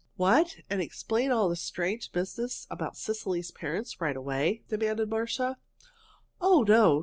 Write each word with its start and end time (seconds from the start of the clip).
"What? 0.15 0.55
And 0.67 0.81
explain 0.81 1.29
all 1.29 1.47
this 1.47 1.61
strange 1.61 2.11
business 2.11 2.65
about 2.71 2.97
Cecily's 2.97 3.51
parents 3.51 4.01
right 4.01 4.17
away?" 4.17 4.63
demanded 4.67 5.11
Marcia. 5.11 5.59
"Oh, 6.41 6.63
no! 6.67 6.99